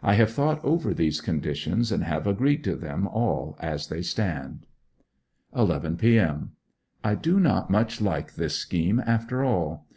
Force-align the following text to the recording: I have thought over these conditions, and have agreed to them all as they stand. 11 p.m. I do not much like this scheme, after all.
I 0.00 0.14
have 0.14 0.30
thought 0.32 0.64
over 0.64 0.94
these 0.94 1.20
conditions, 1.20 1.90
and 1.90 2.04
have 2.04 2.24
agreed 2.28 2.62
to 2.62 2.76
them 2.76 3.08
all 3.08 3.56
as 3.58 3.88
they 3.88 4.00
stand. 4.00 4.64
11 5.56 5.96
p.m. 5.96 6.52
I 7.02 7.16
do 7.16 7.40
not 7.40 7.68
much 7.68 8.00
like 8.00 8.34
this 8.36 8.54
scheme, 8.54 9.02
after 9.04 9.42
all. 9.42 9.84